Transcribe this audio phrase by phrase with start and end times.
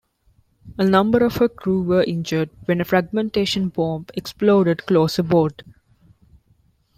[0.79, 5.63] A number of her crew were injured when a fragmentation bomb exploded close aboard.